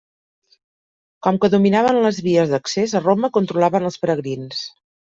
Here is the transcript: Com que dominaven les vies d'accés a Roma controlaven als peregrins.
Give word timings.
Com 1.27 1.37
que 1.43 1.51
dominaven 1.57 2.01
les 2.07 2.23
vies 2.31 2.57
d'accés 2.57 2.99
a 3.01 3.05
Roma 3.07 3.33
controlaven 3.39 3.89
als 3.95 4.03
peregrins. 4.07 4.69